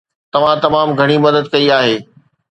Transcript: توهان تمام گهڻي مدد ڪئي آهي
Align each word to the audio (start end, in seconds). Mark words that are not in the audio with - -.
توهان 0.33 0.57
تمام 0.65 0.89
گهڻي 0.99 1.17
مدد 1.25 1.45
ڪئي 1.53 1.67
آهي 1.77 1.95